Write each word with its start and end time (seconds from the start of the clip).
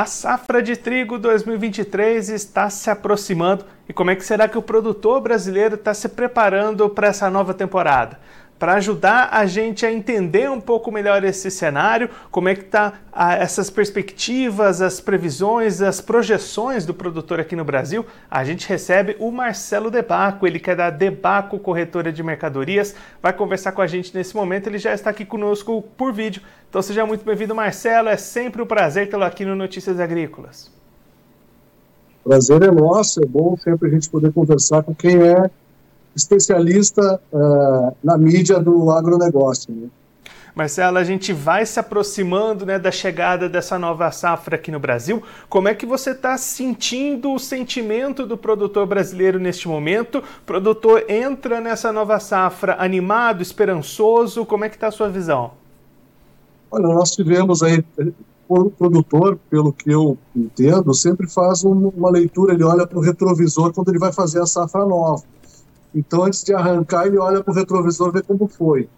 A 0.00 0.06
safra 0.06 0.62
de 0.62 0.76
trigo 0.76 1.18
2023 1.18 2.30
está 2.30 2.70
se 2.70 2.88
aproximando 2.88 3.66
e 3.86 3.92
como 3.92 4.10
é 4.10 4.16
que 4.16 4.24
será 4.24 4.48
que 4.48 4.56
o 4.56 4.62
produtor 4.62 5.20
brasileiro 5.20 5.74
está 5.74 5.92
se 5.92 6.08
preparando 6.08 6.88
para 6.88 7.08
essa 7.08 7.28
nova 7.28 7.52
temporada? 7.52 8.18
Para 8.60 8.74
ajudar 8.74 9.30
a 9.32 9.46
gente 9.46 9.86
a 9.86 9.90
entender 9.90 10.50
um 10.50 10.60
pouco 10.60 10.92
melhor 10.92 11.24
esse 11.24 11.50
cenário, 11.50 12.10
como 12.30 12.46
é 12.46 12.54
que 12.54 12.64
tá 12.64 12.92
essas 13.38 13.70
perspectivas, 13.70 14.82
as 14.82 15.00
previsões, 15.00 15.80
as 15.80 16.02
projeções 16.02 16.84
do 16.84 16.92
produtor 16.92 17.40
aqui 17.40 17.56
no 17.56 17.64
Brasil, 17.64 18.04
a 18.30 18.44
gente 18.44 18.68
recebe 18.68 19.16
o 19.18 19.32
Marcelo 19.32 19.90
Debaco, 19.90 20.46
ele 20.46 20.58
que 20.58 20.70
é 20.70 20.76
da 20.76 20.90
Debaco 20.90 21.58
Corretora 21.58 22.12
de 22.12 22.22
Mercadorias, 22.22 22.94
vai 23.22 23.32
conversar 23.32 23.72
com 23.72 23.80
a 23.80 23.86
gente 23.86 24.14
nesse 24.14 24.36
momento, 24.36 24.66
ele 24.66 24.78
já 24.78 24.92
está 24.92 25.08
aqui 25.08 25.24
conosco 25.24 25.82
por 25.96 26.12
vídeo. 26.12 26.42
Então 26.68 26.82
seja 26.82 27.06
muito 27.06 27.24
bem-vindo, 27.24 27.54
Marcelo, 27.54 28.10
é 28.10 28.18
sempre 28.18 28.60
um 28.60 28.66
prazer 28.66 29.08
tê-lo 29.08 29.24
aqui 29.24 29.42
no 29.42 29.56
Notícias 29.56 29.98
Agrícolas. 29.98 30.70
Prazer 32.22 32.62
é 32.62 32.70
nosso, 32.70 33.22
é 33.22 33.26
bom 33.26 33.56
sempre 33.56 33.88
a 33.88 33.90
gente 33.90 34.10
poder 34.10 34.30
conversar 34.34 34.82
com 34.82 34.94
quem 34.94 35.16
é 35.16 35.50
especialista 36.14 37.20
uh, 37.32 37.96
na 38.02 38.18
mídia 38.18 38.58
do 38.58 38.90
agronegócio. 38.90 39.72
Né? 39.72 39.88
Marcelo, 40.54 40.98
a 40.98 41.04
gente 41.04 41.32
vai 41.32 41.64
se 41.64 41.78
aproximando 41.78 42.66
né, 42.66 42.78
da 42.78 42.90
chegada 42.90 43.48
dessa 43.48 43.78
nova 43.78 44.10
safra 44.10 44.56
aqui 44.56 44.70
no 44.70 44.80
Brasil. 44.80 45.22
Como 45.48 45.68
é 45.68 45.74
que 45.74 45.86
você 45.86 46.10
está 46.10 46.36
sentindo 46.36 47.32
o 47.32 47.38
sentimento 47.38 48.26
do 48.26 48.36
produtor 48.36 48.86
brasileiro 48.86 49.38
neste 49.38 49.68
momento? 49.68 50.18
O 50.18 50.44
produtor 50.44 51.04
entra 51.08 51.60
nessa 51.60 51.92
nova 51.92 52.18
safra 52.18 52.76
animado, 52.78 53.42
esperançoso? 53.42 54.44
Como 54.44 54.64
é 54.64 54.68
que 54.68 54.76
está 54.76 54.88
a 54.88 54.92
sua 54.92 55.08
visão? 55.08 55.52
Olha, 56.70 56.88
nós 56.88 57.12
tivemos 57.12 57.62
aí, 57.62 57.84
o 58.48 58.70
produtor, 58.70 59.38
pelo 59.48 59.72
que 59.72 59.90
eu 59.90 60.18
entendo, 60.34 60.92
sempre 60.92 61.28
faz 61.28 61.62
uma 61.62 62.10
leitura, 62.10 62.52
ele 62.52 62.64
olha 62.64 62.86
para 62.86 62.98
o 62.98 63.00
retrovisor 63.00 63.72
quando 63.72 63.88
ele 63.90 63.98
vai 63.98 64.12
fazer 64.12 64.40
a 64.40 64.46
safra 64.46 64.84
nova. 64.84 65.22
Então, 65.94 66.24
antes 66.24 66.44
de 66.44 66.54
arrancar, 66.54 67.06
ele 67.06 67.18
olha 67.18 67.42
para 67.42 67.52
o 67.52 67.54
retrovisor 67.54 68.12
ver 68.12 68.22
como 68.22 68.46
foi. 68.46 68.88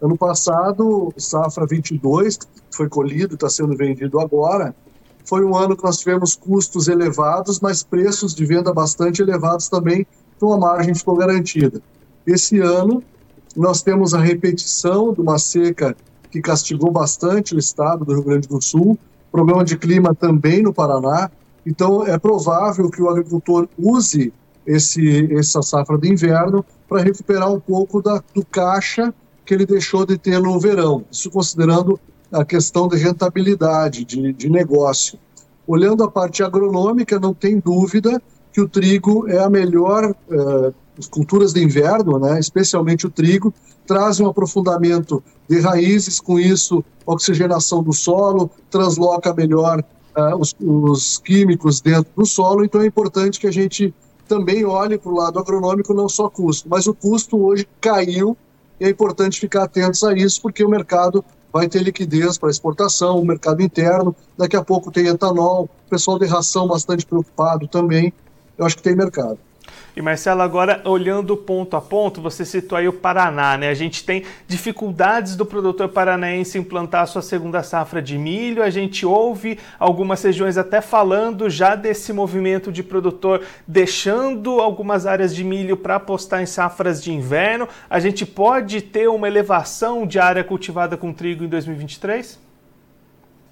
Ano 0.00 0.16
passado, 0.16 1.12
safra 1.16 1.66
22, 1.66 2.36
que 2.36 2.46
foi 2.70 2.88
colhido, 2.88 3.34
está 3.34 3.48
sendo 3.48 3.76
vendido 3.76 4.20
agora, 4.20 4.74
foi 5.24 5.44
um 5.44 5.56
ano 5.56 5.76
que 5.76 5.82
nós 5.82 5.98
tivemos 5.98 6.36
custos 6.36 6.86
elevados, 6.86 7.58
mas 7.60 7.82
preços 7.82 8.34
de 8.34 8.44
venda 8.46 8.72
bastante 8.72 9.20
elevados 9.22 9.68
também, 9.68 10.06
então 10.36 10.52
a 10.52 10.58
margem 10.58 10.94
ficou 10.94 11.16
garantida. 11.16 11.82
Esse 12.24 12.60
ano, 12.60 13.02
nós 13.56 13.82
temos 13.82 14.14
a 14.14 14.20
repetição 14.20 15.12
de 15.12 15.20
uma 15.20 15.38
seca 15.38 15.96
que 16.30 16.40
castigou 16.40 16.92
bastante 16.92 17.56
o 17.56 17.58
estado 17.58 18.04
do 18.04 18.14
Rio 18.14 18.22
Grande 18.22 18.46
do 18.46 18.62
Sul, 18.62 18.96
problema 19.32 19.64
de 19.64 19.76
clima 19.76 20.14
também 20.14 20.62
no 20.62 20.72
Paraná, 20.72 21.30
então 21.64 22.06
é 22.06 22.16
provável 22.18 22.88
que 22.88 23.02
o 23.02 23.08
agricultor 23.08 23.68
use 23.76 24.32
esse, 24.66 25.32
essa 25.34 25.62
safra 25.62 25.96
de 25.96 26.10
inverno 26.10 26.64
para 26.88 27.02
recuperar 27.02 27.52
um 27.52 27.60
pouco 27.60 28.02
da, 28.02 28.22
do 28.34 28.44
caixa 28.44 29.14
que 29.44 29.54
ele 29.54 29.64
deixou 29.64 30.04
de 30.04 30.18
ter 30.18 30.40
no 30.40 30.58
verão. 30.58 31.04
Isso 31.10 31.30
considerando 31.30 31.98
a 32.32 32.44
questão 32.44 32.88
de 32.88 32.96
rentabilidade, 32.96 34.04
de, 34.04 34.32
de 34.32 34.50
negócio. 34.50 35.18
Olhando 35.66 36.02
a 36.02 36.10
parte 36.10 36.42
agronômica, 36.42 37.18
não 37.18 37.32
tem 37.32 37.58
dúvida 37.58 38.20
que 38.52 38.60
o 38.60 38.68
trigo 38.68 39.28
é 39.28 39.38
a 39.38 39.48
melhor, 39.50 40.10
uh, 40.30 40.74
as 40.98 41.06
culturas 41.06 41.52
de 41.52 41.62
inverno, 41.62 42.18
né, 42.18 42.40
especialmente 42.40 43.06
o 43.06 43.10
trigo, 43.10 43.52
trazem 43.86 44.26
um 44.26 44.30
aprofundamento 44.30 45.22
de 45.48 45.60
raízes, 45.60 46.20
com 46.20 46.38
isso, 46.38 46.84
oxigenação 47.04 47.82
do 47.82 47.92
solo, 47.92 48.50
transloca 48.70 49.32
melhor 49.34 49.84
uh, 50.16 50.36
os, 50.36 50.54
os 50.60 51.18
químicos 51.18 51.80
dentro 51.80 52.10
do 52.16 52.26
solo, 52.26 52.64
então 52.64 52.80
é 52.80 52.86
importante 52.86 53.38
que 53.38 53.46
a 53.46 53.52
gente 53.52 53.94
também 54.26 54.64
olhe 54.64 54.98
para 54.98 55.10
o 55.10 55.14
lado 55.14 55.38
agronômico, 55.38 55.94
não 55.94 56.08
só 56.08 56.28
custo. 56.28 56.68
Mas 56.68 56.86
o 56.86 56.94
custo 56.94 57.42
hoje 57.44 57.66
caiu 57.80 58.36
e 58.78 58.84
é 58.84 58.90
importante 58.90 59.40
ficar 59.40 59.64
atentos 59.64 60.02
a 60.04 60.12
isso, 60.12 60.40
porque 60.42 60.64
o 60.64 60.68
mercado 60.68 61.24
vai 61.52 61.68
ter 61.68 61.82
liquidez 61.82 62.36
para 62.36 62.50
exportação, 62.50 63.18
o 63.18 63.24
mercado 63.24 63.62
interno, 63.62 64.14
daqui 64.36 64.56
a 64.56 64.62
pouco 64.62 64.90
tem 64.90 65.06
etanol, 65.06 65.70
o 65.86 65.90
pessoal 65.90 66.18
de 66.18 66.26
ração 66.26 66.68
bastante 66.68 67.06
preocupado 67.06 67.66
também. 67.66 68.12
Eu 68.58 68.66
acho 68.66 68.76
que 68.76 68.82
tem 68.82 68.94
mercado. 68.94 69.38
E 69.96 70.02
Marcelo, 70.02 70.42
agora 70.42 70.82
olhando 70.84 71.34
ponto 71.38 71.74
a 71.74 71.80
ponto, 71.80 72.20
você 72.20 72.44
citou 72.44 72.76
aí 72.76 72.86
o 72.86 72.92
Paraná, 72.92 73.56
né? 73.56 73.70
A 73.70 73.74
gente 73.74 74.04
tem 74.04 74.24
dificuldades 74.46 75.34
do 75.34 75.46
produtor 75.46 75.88
paranaense 75.88 76.58
implantar 76.58 77.04
a 77.04 77.06
sua 77.06 77.22
segunda 77.22 77.62
safra 77.62 78.02
de 78.02 78.18
milho. 78.18 78.62
A 78.62 78.68
gente 78.68 79.06
ouve 79.06 79.58
algumas 79.78 80.22
regiões 80.22 80.58
até 80.58 80.82
falando 80.82 81.48
já 81.48 81.74
desse 81.74 82.12
movimento 82.12 82.70
de 82.70 82.82
produtor 82.82 83.42
deixando 83.66 84.60
algumas 84.60 85.06
áreas 85.06 85.34
de 85.34 85.42
milho 85.42 85.78
para 85.78 85.96
apostar 85.96 86.42
em 86.42 86.46
safras 86.46 87.02
de 87.02 87.10
inverno. 87.10 87.66
A 87.88 87.98
gente 87.98 88.26
pode 88.26 88.82
ter 88.82 89.08
uma 89.08 89.26
elevação 89.26 90.06
de 90.06 90.18
área 90.18 90.44
cultivada 90.44 90.98
com 90.98 91.10
trigo 91.10 91.42
em 91.42 91.48
2023? 91.48 92.45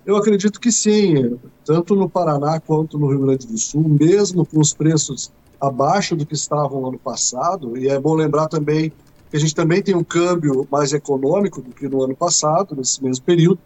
Eu 0.07 0.17
acredito 0.17 0.61
que 0.61 0.71
sim, 0.71 1.39
tanto 1.65 1.97
no 1.97 2.11
Paraná 2.11 2.61
quanto 2.61 2.99
no 2.99 3.07
Rio 3.07 3.21
Grande 3.21 3.47
do 3.47 3.57
Sul, 3.57 3.89
mesmo 3.89 4.45
com 4.45 4.61
os 4.61 4.75
preços 4.75 5.33
abaixo 5.59 6.15
do 6.15 6.27
que 6.27 6.35
estavam 6.35 6.87
ano 6.87 6.99
passado, 6.99 7.79
e 7.79 7.89
é 7.89 7.99
bom 7.99 8.15
lembrar 8.15 8.49
também 8.49 8.93
que 9.31 9.37
a 9.37 9.41
gente 9.41 9.55
também 9.55 9.83
tem 9.83 9.95
um 9.95 10.05
câmbio 10.05 10.69
mais 10.71 10.93
econômico 10.93 11.63
do 11.63 11.71
que 11.71 11.89
no 11.89 12.03
ano 12.03 12.15
passado, 12.15 12.77
nesse 12.77 13.03
mesmo 13.03 13.25
período. 13.25 13.59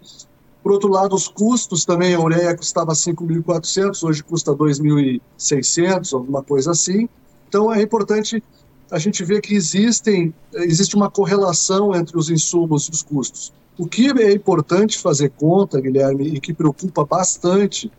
Por 0.62 0.70
outro 0.70 0.88
lado, 0.88 1.14
os 1.14 1.26
custos 1.26 1.84
também, 1.84 2.14
a 2.14 2.20
ureia 2.20 2.56
custava 2.56 2.92
5.400, 2.92 4.06
hoje 4.06 4.22
custa 4.22 4.54
2.600, 4.54 6.14
alguma 6.14 6.42
coisa 6.42 6.70
assim. 6.70 7.08
Então 7.48 7.72
é 7.72 7.82
importante 7.82 8.42
a 8.90 8.98
gente 8.98 9.24
ver 9.24 9.40
que 9.40 9.54
existem, 9.54 10.32
existe 10.54 10.94
uma 10.94 11.10
correlação 11.10 11.94
entre 11.96 12.16
os 12.16 12.30
insumos 12.30 12.86
e 12.86 12.90
os 12.92 13.02
custos. 13.02 13.52
O 13.78 13.86
que 13.86 14.10
é 14.20 14.32
importante 14.32 14.98
fazer 14.98 15.30
conta, 15.30 15.80
Guilherme, 15.80 16.26
e 16.26 16.40
que 16.40 16.52
preocupa 16.52 17.04
bastante, 17.04 17.90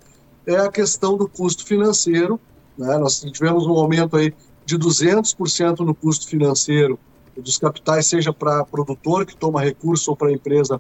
é 0.46 0.58
a 0.58 0.70
questão 0.70 1.16
do 1.16 1.26
custo 1.28 1.66
financeiro, 1.66 2.38
né? 2.78 2.98
Nós 2.98 3.22
tivemos 3.22 3.66
um 3.66 3.72
aumento 3.72 4.18
aí 4.18 4.34
de 4.66 4.78
200% 4.78 5.80
no 5.80 5.96
custo 5.96 6.28
financeiro 6.28 7.00
dos 7.38 7.58
capitais, 7.58 8.08
seja 8.08 8.34
para 8.34 8.66
produtor 8.66 9.26
que 9.26 9.38
toma 9.38 9.62
recurso 9.62 10.12
ou 10.12 10.18
para 10.18 10.34
empresa, 10.34 10.80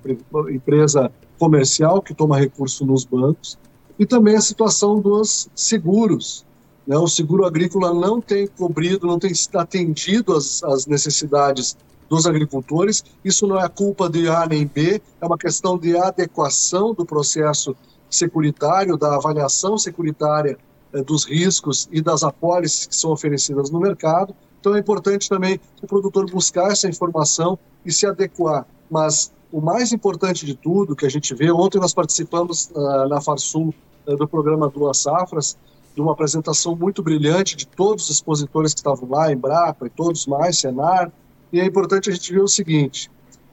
empresa 0.49 1.09
comercial 1.37 2.01
que 2.01 2.13
toma 2.13 2.37
recurso 2.37 2.85
nos 2.85 3.05
bancos, 3.05 3.57
e 3.97 4.05
também 4.05 4.35
a 4.35 4.41
situação 4.41 4.99
dos 4.99 5.47
seguros. 5.55 6.45
Né? 6.85 6.97
O 6.97 7.07
seguro 7.07 7.45
agrícola 7.45 7.93
não 7.93 8.19
tem 8.19 8.47
cobrido, 8.47 9.07
não 9.07 9.17
tem 9.17 9.31
atendido 9.53 10.35
as, 10.35 10.61
as 10.63 10.85
necessidades 10.85 11.77
dos 12.09 12.25
agricultores. 12.25 13.03
Isso 13.23 13.45
não 13.47 13.59
é 13.59 13.69
culpa 13.69 14.09
de 14.09 14.27
A 14.27 14.45
nem 14.47 14.65
B, 14.65 15.01
é 15.21 15.25
uma 15.25 15.37
questão 15.37 15.77
de 15.77 15.95
adequação 15.95 16.93
do 16.93 17.05
processo 17.05 17.75
securitário, 18.09 18.97
da 18.97 19.15
avaliação 19.15 19.77
securitária 19.77 20.57
eh, 20.91 21.03
dos 21.03 21.23
riscos 21.23 21.87
e 21.91 22.01
das 22.01 22.23
apólices 22.23 22.87
que 22.87 22.95
são 22.95 23.11
oferecidas 23.11 23.69
no 23.69 23.79
mercado. 23.79 24.35
Então 24.59 24.75
é 24.75 24.79
importante 24.79 25.29
também 25.29 25.59
o 25.81 25.87
produtor 25.87 26.29
buscar 26.29 26.71
essa 26.71 26.89
informação 26.89 27.57
e 27.85 27.91
se 27.91 28.05
adequar. 28.05 28.65
Mas 28.89 29.31
o 29.51 29.61
mais 29.61 29.91
importante 29.91 30.45
de 30.45 30.55
tudo 30.55 30.95
que 30.95 31.05
a 31.05 31.09
gente 31.09 31.33
vê, 31.33 31.51
ontem 31.51 31.79
nós 31.79 31.93
participamos 31.93 32.69
uh, 32.73 33.07
na 33.07 33.21
Farsul 33.21 33.73
uh, 34.05 34.15
do 34.15 34.27
programa 34.27 34.69
Duas 34.69 34.97
Safras, 34.97 35.57
de 35.95 36.01
uma 36.01 36.11
apresentação 36.11 36.75
muito 36.75 37.01
brilhante 37.01 37.55
de 37.55 37.65
todos 37.65 38.05
os 38.05 38.15
expositores 38.15 38.73
que 38.73 38.79
estavam 38.79 39.09
lá, 39.09 39.31
Embrapa 39.31 39.87
e 39.87 39.89
todos 39.89 40.27
mais, 40.27 40.59
Senar, 40.59 41.11
e 41.51 41.59
é 41.59 41.65
importante 41.65 42.09
a 42.09 42.13
gente 42.13 42.31
ver 42.31 42.41
o 42.41 42.47
seguinte, 42.47 43.09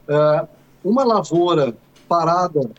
uh, 0.07 0.47
uma 0.83 1.03
lavoura 1.03 1.75
parada 2.07 2.69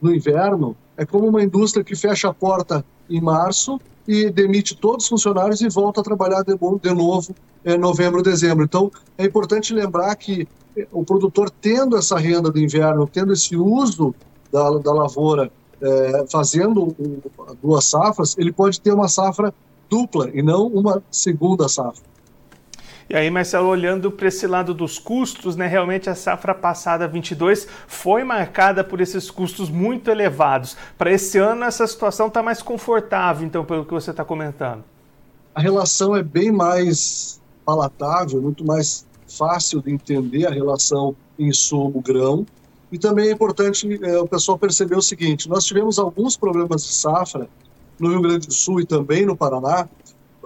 no 0.00 0.14
inverno 0.14 0.76
é 0.96 1.04
como 1.04 1.28
uma 1.28 1.42
indústria 1.42 1.84
que 1.84 1.96
fecha 1.96 2.28
a 2.28 2.34
porta 2.34 2.84
em 3.08 3.20
março 3.20 3.80
e 4.06 4.30
demite 4.30 4.76
todos 4.76 5.04
os 5.04 5.08
funcionários 5.08 5.60
e 5.60 5.68
volta 5.68 6.00
a 6.00 6.04
trabalhar 6.04 6.42
de, 6.42 6.56
novo 6.94 7.34
em 7.64 7.78
novembro, 7.78 8.22
dezembro. 8.22 8.64
Então, 8.64 8.90
é 9.16 9.24
importante 9.24 9.72
lembrar 9.72 10.14
que 10.16 10.48
eh, 10.76 10.86
o 10.90 11.04
produtor 11.04 11.50
tendo 11.50 11.96
essa 11.96 12.18
renda 12.18 12.50
do 12.50 12.58
inverno, 12.58 13.06
tendo 13.06 13.32
esse 13.32 13.56
uso 13.56 14.14
da, 14.50 14.68
da 14.78 14.92
lavoura, 14.92 15.50
é, 15.80 16.26
fazendo 16.30 16.94
duas 17.60 17.84
safras, 17.84 18.36
ele 18.38 18.52
pode 18.52 18.80
ter 18.80 18.92
uma 18.92 19.08
safra 19.08 19.52
dupla 19.90 20.30
e 20.32 20.40
não 20.40 20.68
uma 20.68 21.02
segunda 21.10 21.68
safra. 21.68 22.04
E 23.08 23.16
aí, 23.16 23.30
Marcelo, 23.30 23.68
olhando 23.68 24.10
para 24.10 24.28
esse 24.28 24.46
lado 24.46 24.72
dos 24.72 24.98
custos, 24.98 25.56
né, 25.56 25.66
realmente 25.66 26.08
a 26.08 26.14
safra 26.14 26.54
passada 26.54 27.06
22 27.08 27.66
foi 27.86 28.24
marcada 28.24 28.82
por 28.82 29.00
esses 29.00 29.30
custos 29.30 29.68
muito 29.70 30.10
elevados. 30.10 30.76
Para 30.96 31.12
esse 31.12 31.38
ano, 31.38 31.64
essa 31.64 31.86
situação 31.86 32.28
está 32.28 32.42
mais 32.42 32.62
confortável, 32.62 33.46
então, 33.46 33.64
pelo 33.64 33.84
que 33.84 33.92
você 33.92 34.10
está 34.10 34.24
comentando. 34.24 34.84
A 35.54 35.60
relação 35.60 36.16
é 36.16 36.22
bem 36.22 36.50
mais 36.50 37.40
palatável, 37.64 38.40
muito 38.40 38.64
mais 38.64 39.06
fácil 39.26 39.80
de 39.82 39.90
entender 39.90 40.46
a 40.46 40.50
relação 40.50 41.14
insumo-grão. 41.38 42.46
E 42.90 42.98
também 42.98 43.28
é 43.28 43.32
importante 43.32 43.98
é, 44.02 44.18
o 44.18 44.26
pessoal 44.26 44.58
perceber 44.58 44.96
o 44.96 45.02
seguinte: 45.02 45.48
nós 45.48 45.64
tivemos 45.64 45.98
alguns 45.98 46.36
problemas 46.36 46.84
de 46.84 46.92
safra 46.92 47.48
no 47.98 48.10
Rio 48.10 48.20
Grande 48.20 48.46
do 48.46 48.52
Sul 48.52 48.80
e 48.80 48.86
também 48.86 49.24
no 49.24 49.36
Paraná, 49.36 49.88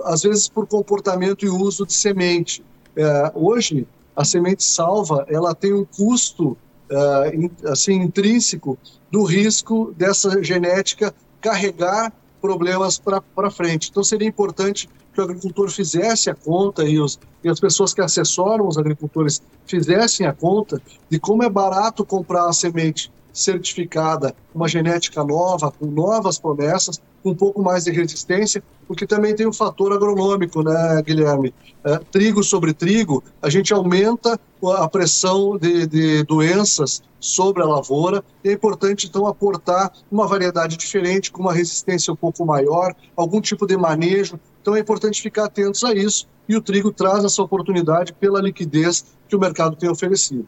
às 0.04 0.22
vezes 0.22 0.48
por 0.48 0.66
comportamento 0.66 1.44
e 1.44 1.48
uso 1.48 1.87
de 1.87 1.93
semente. 1.93 2.64
É, 2.96 3.32
hoje, 3.34 3.87
a 4.14 4.25
semente 4.25 4.64
salva 4.64 5.26
ela 5.28 5.54
tem 5.54 5.72
um 5.72 5.84
custo 5.84 6.56
é, 6.88 7.70
assim 7.70 7.94
intrínseco 7.94 8.78
do 9.10 9.25
risco 9.25 9.94
dessa 9.96 10.43
genética 10.43 11.14
carregar 11.40 12.12
problemas 12.40 12.98
para 12.98 13.50
frente. 13.50 13.88
Então, 13.90 14.04
seria 14.04 14.28
importante 14.28 14.88
que 15.12 15.20
o 15.20 15.25
agricultor 15.25 15.70
fizesse 15.70 16.28
a 16.28 16.34
conta 16.34 16.84
e, 16.84 17.00
os, 17.00 17.19
e 17.43 17.48
as 17.48 17.58
pessoas 17.58 17.94
que 17.94 18.00
assessoram 18.00 18.69
os 18.69 18.76
agricultores 18.76 19.43
fizessem 19.66 20.26
a 20.26 20.32
conta 20.32 20.81
de 21.08 21.19
como 21.19 21.43
é 21.43 21.48
barato 21.48 22.04
comprar 22.04 22.48
a 22.48 22.52
semente 22.52 23.10
certificada, 23.37 24.35
uma 24.55 24.67
genética 24.67 25.23
nova, 25.23 25.71
com 25.71 25.85
novas 25.87 26.38
promessas, 26.38 26.99
com 27.23 27.31
um 27.31 27.35
pouco 27.35 27.62
mais 27.62 27.85
de 27.85 27.91
resistência, 27.91 28.62
porque 28.88 29.06
também 29.06 29.35
tem 29.35 29.47
o 29.47 29.53
fator 29.53 29.93
agronômico, 29.93 30.62
né, 30.62 31.03
Guilherme? 31.05 31.53
É, 31.85 31.99
trigo 31.99 32.43
sobre 32.43 32.73
trigo, 32.73 33.23
a 33.43 33.50
gente 33.50 33.75
aumenta 33.75 34.41
a 34.79 34.88
pressão 34.88 35.59
de, 35.59 35.87
de 35.87 36.25
doenças 36.25 37.03
sobre 37.21 37.62
a 37.62 37.67
lavoura, 37.67 38.25
e 38.43 38.49
é 38.49 38.53
importante 38.53 39.06
então 39.06 39.27
aportar 39.27 39.93
uma 40.11 40.27
variedade 40.27 40.77
diferente, 40.79 41.31
com 41.31 41.43
uma 41.43 41.53
resistência 41.53 42.12
um 42.12 42.17
pouco 42.17 42.47
maior, 42.47 42.94
algum 43.15 43.41
tipo 43.41 43.67
de 43.67 43.77
manejo, 43.77 44.41
então 44.62 44.75
é 44.75 44.81
importante 44.81 45.21
ficar 45.21 45.44
atentos 45.44 45.85
a 45.85 45.93
isso, 45.93 46.27
e 46.49 46.56
o 46.56 46.62
trigo 46.62 46.91
traz 46.91 47.23
essa 47.23 47.43
oportunidade 47.43 48.15
pela 48.15 48.41
liquidez 48.41 49.05
que 49.29 49.37
o 49.37 49.41
mercado 49.41 49.77
tem 49.77 49.91
oferecido. 49.91 50.47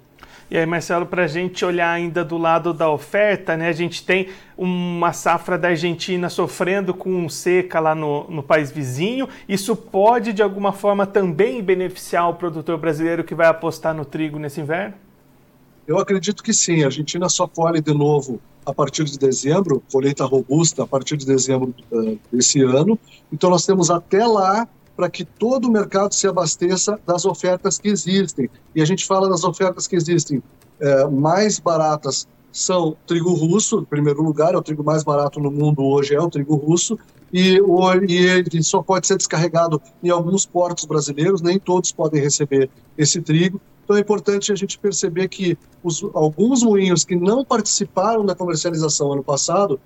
E 0.50 0.56
aí, 0.56 0.64
Marcelo, 0.64 1.04
para 1.04 1.24
a 1.24 1.26
gente 1.26 1.62
olhar 1.62 1.90
ainda 1.90 2.24
do 2.24 2.38
lado 2.38 2.72
da 2.72 2.90
oferta, 2.90 3.54
né, 3.54 3.68
a 3.68 3.72
gente 3.72 4.02
tem 4.02 4.28
uma 4.56 5.12
safra 5.12 5.58
da 5.58 5.68
Argentina 5.68 6.30
sofrendo 6.30 6.94
com 6.94 7.28
seca 7.28 7.78
lá 7.78 7.94
no, 7.94 8.24
no 8.30 8.42
país 8.42 8.70
vizinho. 8.70 9.28
Isso 9.46 9.76
pode, 9.76 10.32
de 10.32 10.42
alguma 10.42 10.72
forma, 10.72 11.06
também 11.06 11.62
beneficiar 11.62 12.30
o 12.30 12.34
produtor 12.34 12.78
brasileiro 12.78 13.22
que 13.22 13.34
vai 13.34 13.46
apostar 13.46 13.94
no 13.94 14.06
trigo 14.06 14.38
nesse 14.38 14.60
inverno? 14.60 14.94
Eu 15.86 15.98
acredito 15.98 16.42
que 16.42 16.52
sim. 16.54 16.82
A 16.82 16.86
Argentina 16.86 17.28
só 17.28 17.46
colhe 17.46 17.80
de 17.80 17.92
novo 17.92 18.40
a 18.64 18.74
partir 18.74 19.04
de 19.04 19.18
dezembro, 19.18 19.82
colheita 19.90 20.24
robusta 20.24 20.82
a 20.82 20.86
partir 20.86 21.16
de 21.16 21.26
dezembro 21.26 21.74
uh, 21.90 22.18
desse 22.32 22.62
ano. 22.62 22.98
Então, 23.32 23.48
nós 23.48 23.64
temos 23.64 23.90
até 23.90 24.26
lá 24.26 24.66
para 24.98 25.08
que 25.08 25.24
todo 25.24 25.68
o 25.68 25.70
mercado 25.70 26.12
se 26.12 26.26
abasteça 26.26 26.98
das 27.06 27.24
ofertas 27.24 27.78
que 27.78 27.86
existem. 27.86 28.50
E 28.74 28.82
a 28.82 28.84
gente 28.84 29.06
fala 29.06 29.28
das 29.28 29.44
ofertas 29.44 29.86
que 29.86 29.94
existem 29.94 30.42
é, 30.80 31.06
mais 31.06 31.60
baratas 31.60 32.26
são 32.50 32.96
trigo 33.06 33.32
russo, 33.32 33.78
em 33.78 33.84
primeiro 33.84 34.20
lugar, 34.20 34.54
é 34.54 34.56
o 34.56 34.62
trigo 34.62 34.82
mais 34.82 35.04
barato 35.04 35.38
no 35.38 35.52
mundo 35.52 35.84
hoje 35.84 36.16
é 36.16 36.20
o 36.20 36.28
trigo 36.28 36.56
russo, 36.56 36.98
e, 37.32 37.60
e 38.08 38.16
ele 38.16 38.62
só 38.64 38.82
pode 38.82 39.06
ser 39.06 39.16
descarregado 39.16 39.80
em 40.02 40.10
alguns 40.10 40.44
portos 40.44 40.84
brasileiros, 40.84 41.40
nem 41.40 41.60
todos 41.60 41.92
podem 41.92 42.20
receber 42.20 42.68
esse 42.96 43.20
trigo. 43.20 43.60
Então 43.84 43.96
é 43.96 44.00
importante 44.00 44.50
a 44.50 44.56
gente 44.56 44.76
perceber 44.80 45.28
que 45.28 45.56
os, 45.80 46.02
alguns 46.12 46.64
moinhos 46.64 47.04
que 47.04 47.14
não 47.14 47.44
participaram 47.44 48.26
da 48.26 48.34
comercialização 48.34 49.12
ano 49.12 49.22
passado 49.22 49.78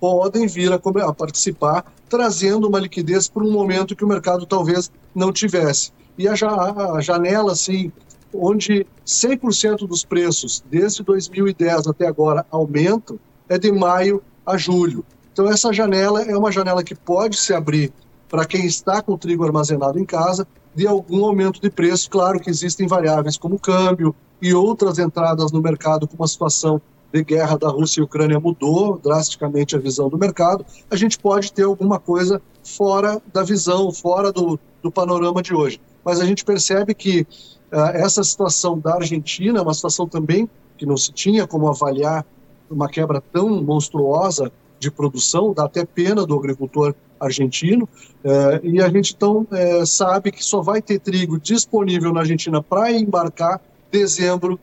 podem 0.00 0.46
vir 0.46 0.72
a, 0.72 0.76
a 0.76 1.12
participar, 1.12 1.84
trazendo 2.08 2.68
uma 2.68 2.78
liquidez 2.78 3.28
para 3.28 3.44
um 3.44 3.50
momento 3.50 3.96
que 3.96 4.04
o 4.04 4.08
mercado 4.08 4.46
talvez 4.46 4.90
não 5.14 5.32
tivesse. 5.32 5.92
E 6.16 6.26
a, 6.26 6.32
a 6.32 7.00
janela, 7.00 7.52
assim, 7.52 7.92
onde 8.32 8.86
100% 9.06 9.86
dos 9.86 10.04
preços, 10.04 10.62
desde 10.70 11.02
2010 11.02 11.86
até 11.86 12.06
agora, 12.06 12.44
aumentam, 12.50 13.18
é 13.48 13.58
de 13.58 13.70
maio 13.70 14.22
a 14.44 14.56
julho. 14.56 15.04
Então, 15.32 15.48
essa 15.48 15.72
janela 15.72 16.22
é 16.22 16.36
uma 16.36 16.50
janela 16.50 16.82
que 16.82 16.94
pode 16.94 17.36
se 17.36 17.54
abrir 17.54 17.92
para 18.28 18.44
quem 18.44 18.66
está 18.66 19.00
com 19.00 19.16
trigo 19.16 19.44
armazenado 19.44 19.98
em 19.98 20.04
casa, 20.04 20.46
de 20.74 20.86
algum 20.86 21.24
aumento 21.24 21.60
de 21.60 21.70
preço. 21.70 22.10
Claro 22.10 22.38
que 22.38 22.50
existem 22.50 22.86
variáveis 22.86 23.38
como 23.38 23.58
câmbio 23.58 24.14
e 24.40 24.52
outras 24.54 24.98
entradas 24.98 25.50
no 25.50 25.62
mercado 25.62 26.06
com 26.06 26.16
uma 26.16 26.28
situação 26.28 26.80
de 27.12 27.24
guerra 27.24 27.56
da 27.56 27.68
Rússia 27.68 28.00
e 28.00 28.04
Ucrânia 28.04 28.38
mudou 28.38 28.98
drasticamente 28.98 29.74
a 29.74 29.78
visão 29.78 30.08
do 30.08 30.18
mercado, 30.18 30.64
a 30.90 30.96
gente 30.96 31.18
pode 31.18 31.52
ter 31.52 31.62
alguma 31.62 31.98
coisa 31.98 32.40
fora 32.62 33.20
da 33.32 33.42
visão, 33.42 33.90
fora 33.92 34.30
do, 34.30 34.58
do 34.82 34.90
panorama 34.90 35.42
de 35.42 35.54
hoje. 35.54 35.80
Mas 36.04 36.20
a 36.20 36.26
gente 36.26 36.44
percebe 36.44 36.94
que 36.94 37.26
uh, 37.72 37.78
essa 37.94 38.22
situação 38.22 38.78
da 38.78 38.94
Argentina 38.94 39.58
é 39.58 39.62
uma 39.62 39.74
situação 39.74 40.06
também 40.06 40.48
que 40.76 40.86
não 40.86 40.96
se 40.96 41.12
tinha 41.12 41.46
como 41.46 41.68
avaliar 41.68 42.24
uma 42.70 42.88
quebra 42.88 43.22
tão 43.32 43.62
monstruosa 43.62 44.52
de 44.78 44.90
produção, 44.90 45.52
dá 45.52 45.64
até 45.64 45.84
pena 45.84 46.24
do 46.24 46.36
agricultor 46.36 46.94
argentino, 47.18 47.88
uh, 48.24 48.64
e 48.64 48.80
a 48.80 48.88
gente 48.88 49.14
então 49.14 49.46
uh, 49.50 49.86
sabe 49.86 50.30
que 50.30 50.44
só 50.44 50.60
vai 50.60 50.80
ter 50.80 51.00
trigo 51.00 51.40
disponível 51.40 52.12
na 52.12 52.20
Argentina 52.20 52.62
para 52.62 52.92
embarcar 52.92 53.60
dezembro 53.90 54.60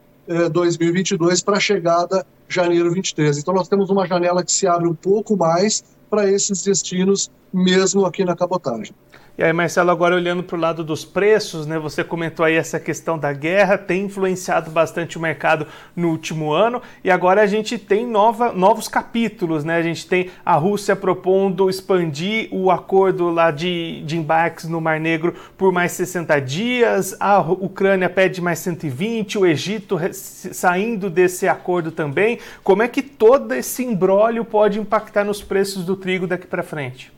2022 0.52 1.42
para 1.42 1.58
a 1.58 1.60
chegada 1.60 2.26
janeiro 2.48 2.92
23. 2.92 3.38
Então 3.38 3.54
nós 3.54 3.68
temos 3.68 3.90
uma 3.90 4.08
janela 4.08 4.44
que 4.44 4.52
se 4.52 4.68
abre 4.68 4.88
um 4.88 4.96
pouco 4.96 5.36
mais 5.36 5.84
para 6.10 6.30
esses 6.30 6.64
destinos, 6.64 7.32
mesmo 7.54 8.06
aqui 8.06 8.24
na 8.24 8.36
cabotagem. 8.36 8.94
E 9.38 9.44
aí, 9.44 9.52
Marcelo, 9.52 9.92
agora 9.92 10.16
olhando 10.16 10.44
para 10.44 10.56
o 10.56 10.60
lado 10.60 10.82
dos 10.82 11.04
preços, 11.04 11.68
né? 11.68 11.78
Você 11.78 12.06
comentou 12.06 12.46
aí 12.46 12.56
essa 12.56 12.80
questão 12.80 13.20
da 13.20 13.34
guerra, 13.34 13.78
tem 13.78 14.06
influenciado 14.06 14.72
bastante 14.72 15.18
o 15.18 15.22
mercado 15.22 15.68
no 15.94 16.08
último 16.08 16.54
ano, 16.54 16.82
e 17.04 17.12
agora 17.12 17.42
a 17.42 17.46
gente 17.46 17.78
tem 17.78 18.08
nova, 18.08 18.54
novos 18.54 18.88
capítulos, 18.88 19.66
né? 19.66 19.76
A 19.76 19.82
gente 19.82 20.08
tem 20.08 20.30
a 20.46 20.54
Rússia 20.54 20.96
propondo 20.96 21.70
expandir 21.70 22.48
o 22.50 22.72
acordo 22.72 23.30
lá 23.30 23.52
de, 23.52 24.04
de 24.06 24.18
embarques 24.18 24.70
no 24.70 24.80
Mar 24.80 25.02
Negro 25.02 25.36
por 25.58 25.70
mais 25.70 25.92
60 25.92 26.40
dias, 26.40 27.14
a 27.20 27.42
Ucrânia 27.42 28.10
pede 28.10 28.40
mais 28.40 28.60
120, 28.60 29.38
o 29.38 29.46
Egito 29.46 30.00
saindo 30.14 31.10
desse 31.10 31.46
acordo 31.46 31.92
também. 31.92 32.40
Como 32.64 32.82
é 32.82 32.88
que 32.88 33.02
todo 33.02 33.54
esse 33.54 33.84
embrólio 33.84 34.46
pode 34.46 34.80
impactar 34.80 35.26
nos 35.26 35.44
preços 35.44 35.84
do 35.84 35.98
trigo 35.98 36.26
daqui 36.26 36.48
para 36.48 36.64
frente? 36.64 37.15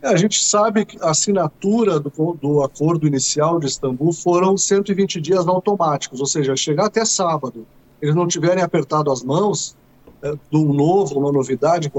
É, 0.00 0.08
a 0.08 0.16
gente 0.16 0.42
sabe 0.42 0.84
que 0.84 0.96
a 1.02 1.10
assinatura 1.10 1.98
do, 1.98 2.10
do 2.40 2.62
acordo 2.62 3.06
inicial 3.06 3.58
de 3.58 3.66
Istambul 3.66 4.12
foram 4.12 4.56
120 4.56 5.20
dias 5.20 5.48
automáticos, 5.48 6.20
ou 6.20 6.26
seja, 6.26 6.54
chegar 6.56 6.86
até 6.86 7.04
sábado, 7.04 7.66
eles 8.00 8.14
não 8.14 8.28
tiverem 8.28 8.62
apertado 8.62 9.10
as 9.10 9.24
mãos 9.24 9.76
é, 10.22 10.32
de 10.32 10.56
um 10.56 10.72
novo, 10.72 11.18
uma 11.18 11.32
novidade 11.32 11.90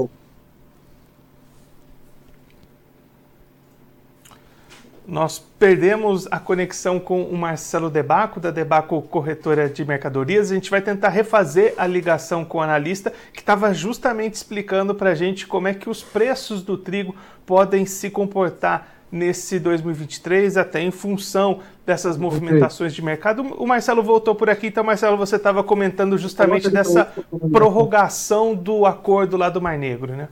Nós 5.10 5.40
perdemos 5.58 6.28
a 6.30 6.38
conexão 6.38 7.00
com 7.00 7.24
o 7.24 7.36
Marcelo 7.36 7.90
Debaco, 7.90 8.38
da 8.38 8.52
Debaco 8.52 9.02
Corretora 9.02 9.68
de 9.68 9.84
Mercadorias. 9.84 10.52
A 10.52 10.54
gente 10.54 10.70
vai 10.70 10.80
tentar 10.80 11.08
refazer 11.08 11.74
a 11.76 11.84
ligação 11.84 12.44
com 12.44 12.58
o 12.58 12.60
analista, 12.60 13.12
que 13.32 13.40
estava 13.40 13.74
justamente 13.74 14.34
explicando 14.34 14.94
para 14.94 15.10
a 15.10 15.14
gente 15.16 15.48
como 15.48 15.66
é 15.66 15.74
que 15.74 15.90
os 15.90 16.00
preços 16.00 16.62
do 16.62 16.78
trigo 16.78 17.12
podem 17.44 17.84
se 17.86 18.08
comportar 18.08 18.86
nesse 19.10 19.58
2023, 19.58 20.56
até 20.56 20.80
em 20.80 20.92
função 20.92 21.58
dessas 21.84 22.16
movimentações 22.16 22.94
de 22.94 23.02
mercado. 23.02 23.42
O 23.42 23.66
Marcelo 23.66 24.04
voltou 24.04 24.36
por 24.36 24.48
aqui, 24.48 24.68
então, 24.68 24.84
Marcelo, 24.84 25.16
você 25.16 25.34
estava 25.34 25.64
comentando 25.64 26.16
justamente 26.16 26.70
dessa 26.70 27.12
prorrogação 27.50 28.54
do 28.54 28.86
acordo 28.86 29.36
lá 29.36 29.50
do 29.50 29.60
Mar 29.60 29.76
Negro, 29.76 30.14
né? 30.14 30.28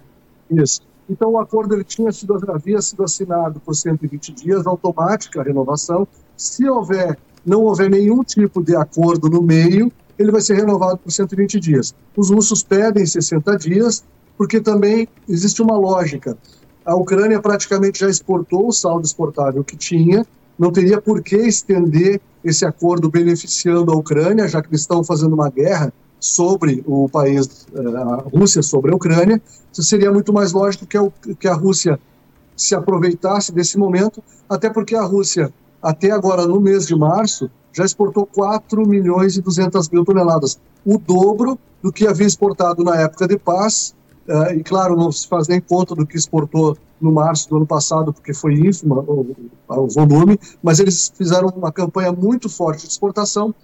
Isso. 0.49 0.81
Então, 1.09 1.31
o 1.31 1.39
acordo 1.39 1.75
ele 1.75 1.85
tinha 1.85 2.13
sido, 2.13 2.39
havia 2.51 2.83
sido 2.83 3.03
assinado 3.03 3.61
por 3.61 3.75
120 3.75 4.33
dias, 4.33 4.67
automática 4.67 5.41
a 5.41 5.45
renovação. 5.45 6.07
Se 6.37 6.69
houver, 6.69 7.19
não 7.45 7.63
houver 7.63 7.89
nenhum 7.89 8.23
tipo 8.23 8.63
de 8.63 8.77
acordo 8.77 9.29
no 9.29 9.43
meio, 9.43 9.91
ele 10.19 10.31
vai 10.31 10.41
ser 10.41 10.55
renovado 10.55 10.99
por 10.99 11.11
120 11.11 11.59
dias. 11.59 11.95
Os 12.17 12.31
russos 12.31 12.63
pedem 12.63 13.07
60 13.07 13.57
dias, 13.57 14.05
porque 14.37 14.61
também 14.61 15.09
existe 15.29 15.63
uma 15.63 15.77
lógica. 15.79 16.37
A 16.85 16.95
Ucrânia 16.95 17.41
praticamente 17.41 18.01
já 18.01 18.09
exportou 18.09 18.69
o 18.69 18.73
saldo 18.73 19.07
exportável 19.07 19.65
que 19.65 19.77
tinha, 19.77 20.27
não 20.59 20.73
teria 20.73 21.01
por 21.01 21.23
que 21.23 21.37
estender 21.37 22.21
esse 22.45 22.65
acordo 22.65 23.09
beneficiando 23.09 23.93
a 23.93 23.97
Ucrânia, 23.97 24.49
já 24.49 24.61
que 24.61 24.69
eles 24.69 24.81
estão 24.81 25.05
fazendo 25.05 25.35
uma 25.35 25.51
guerra 25.51 25.93
sobre 26.21 26.83
o 26.87 27.09
país, 27.09 27.67
eh, 27.75 27.97
a 27.97 28.17
Rússia 28.37 28.63
sobre 28.63 28.93
a 28.93 28.97
Ucrânia, 28.97 29.41
seria 29.73 30.11
muito 30.11 30.33
mais 30.33 30.53
lógico 30.53 30.87
que 30.87 30.97
a, 30.97 31.09
que 31.39 31.49
a 31.49 31.55
Rússia 31.55 31.99
se 32.57 32.75
aproveitasse 32.75 33.53
desse 33.53 33.79
momento, 33.79 34.23
até 34.49 34.69
porque 34.69 34.97
a 34.97 35.05
Rússia, 35.05 35.53
até 35.81 36.11
agora 36.11 36.47
no 36.47 36.61
mês 36.61 36.87
de 36.87 36.97
março, 36.97 37.49
já 37.73 37.85
exportou 37.85 38.27
4 38.27 38.87
milhões 38.87 39.37
e 39.37 39.43
200 39.43 39.89
mil 39.91 40.05
toneladas, 40.05 40.59
o 40.85 40.99
dobro 40.99 41.59
do 41.81 41.93
que 41.93 42.07
havia 42.07 42.27
exportado 42.27 42.83
na 42.83 42.97
época 42.97 43.29
de 43.29 43.39
paz, 43.39 43.95
uh, 44.29 44.53
e 44.53 44.65
claro, 44.65 44.97
não 44.97 45.13
se 45.13 45.29
faz 45.29 45.47
nem 45.47 45.61
conta 45.61 45.95
do 45.95 46.05
que 46.05 46.17
exportou 46.17 46.77
no 47.01 47.13
março 47.13 47.49
do 47.49 47.57
ano 47.57 47.67
passado, 47.67 48.13
porque 48.13 48.35
foi 48.35 48.55
ínfimo 48.55 49.37
o 49.69 49.87
volume, 49.87 50.39
mas 50.61 50.81
eles 50.81 51.13
fizeram 51.17 51.49
uma 51.51 51.71
campanha 51.71 52.11
muito 52.11 52.49
forte 52.49 52.87
de 52.87 52.93
exportação, 52.93 53.55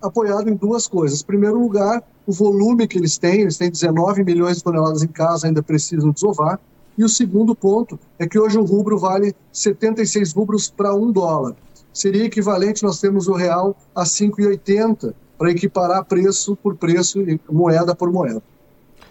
apoiado 0.00 0.48
em 0.48 0.54
duas 0.54 0.86
coisas. 0.86 1.20
Em 1.20 1.26
primeiro 1.26 1.58
lugar, 1.58 2.02
o 2.26 2.32
volume 2.32 2.86
que 2.86 2.98
eles 2.98 3.18
têm, 3.18 3.42
eles 3.42 3.56
têm 3.56 3.70
19 3.70 4.24
milhões 4.24 4.58
de 4.58 4.64
toneladas 4.64 5.02
em 5.02 5.08
casa, 5.08 5.46
ainda 5.46 5.62
precisam 5.62 6.10
desovar. 6.10 6.58
E 6.98 7.04
o 7.04 7.08
segundo 7.08 7.54
ponto 7.54 7.98
é 8.18 8.26
que 8.26 8.38
hoje 8.38 8.58
o 8.58 8.64
rubro 8.64 8.98
vale 8.98 9.34
76 9.52 10.32
rubros 10.32 10.70
para 10.70 10.94
um 10.94 11.12
dólar. 11.12 11.54
Seria 11.92 12.24
equivalente, 12.24 12.82
nós 12.82 13.00
temos 13.00 13.28
o 13.28 13.34
real 13.34 13.76
a 13.94 14.04
5,80 14.04 15.14
para 15.38 15.50
equiparar 15.50 16.04
preço 16.04 16.56
por 16.56 16.76
preço 16.76 17.20
e 17.20 17.38
moeda 17.50 17.94
por 17.94 18.10
moeda. 18.10 18.42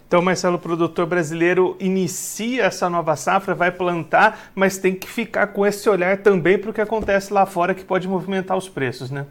Então, 0.08 0.22
Marcelo, 0.22 0.58
o 0.58 0.60
produtor 0.60 1.08
brasileiro 1.08 1.76
inicia 1.80 2.66
essa 2.66 2.90
nova 2.90 3.16
safra, 3.16 3.56
vai 3.56 3.72
plantar, 3.72 4.52
mas 4.54 4.78
tem 4.78 4.94
que 4.94 5.10
ficar 5.10 5.48
com 5.48 5.66
esse 5.66 5.90
olhar 5.90 6.20
também 6.20 6.60
para 6.60 6.70
o 6.70 6.74
que 6.74 6.82
acontece 6.82 7.34
lá 7.34 7.46
fora 7.46 7.74
que 7.74 7.84
pode 7.84 8.08
movimentar 8.08 8.56
os 8.56 8.70
preços, 8.70 9.10
né? 9.10 9.26